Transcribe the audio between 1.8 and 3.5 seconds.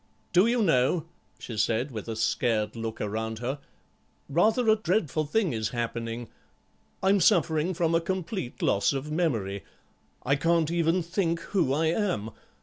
with a scared look around